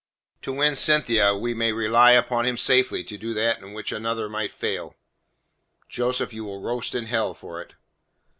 [0.41, 4.27] To win Cynthia, we may rely upon him safely to do that in which another
[4.27, 4.95] might fail."
[5.89, 7.73] "Joseph, you will roast in hell for it."